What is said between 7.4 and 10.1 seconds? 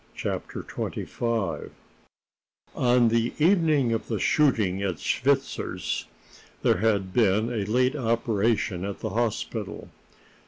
a late operation at the hospital.